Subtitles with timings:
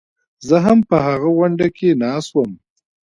[0.47, 2.51] زه هم په هغه غونډه کې ناست وم.